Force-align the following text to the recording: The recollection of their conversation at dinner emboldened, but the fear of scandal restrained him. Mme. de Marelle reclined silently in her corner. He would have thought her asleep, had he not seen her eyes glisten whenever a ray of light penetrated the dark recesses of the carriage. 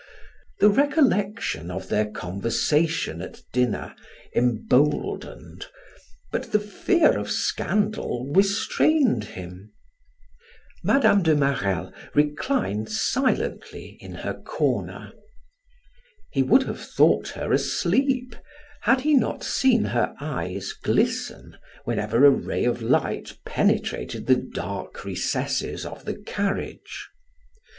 The 0.59 0.69
recollection 0.71 1.69
of 1.69 1.89
their 1.89 2.07
conversation 2.09 3.21
at 3.21 3.43
dinner 3.53 3.93
emboldened, 4.33 5.67
but 6.31 6.51
the 6.51 6.59
fear 6.59 7.15
of 7.19 7.29
scandal 7.29 8.25
restrained 8.33 9.23
him. 9.35 9.71
Mme. 10.83 11.21
de 11.21 11.35
Marelle 11.35 11.93
reclined 12.15 12.89
silently 12.89 13.99
in 14.01 14.15
her 14.15 14.33
corner. 14.33 15.13
He 16.31 16.41
would 16.41 16.63
have 16.63 16.81
thought 16.81 17.27
her 17.37 17.53
asleep, 17.53 18.35
had 18.81 19.01
he 19.01 19.13
not 19.13 19.43
seen 19.43 19.85
her 19.85 20.15
eyes 20.19 20.73
glisten 20.73 21.57
whenever 21.83 22.25
a 22.25 22.31
ray 22.31 22.65
of 22.65 22.81
light 22.81 23.37
penetrated 23.45 24.25
the 24.25 24.49
dark 24.51 25.05
recesses 25.05 25.85
of 25.85 26.05
the 26.05 26.15
carriage. 26.15 27.07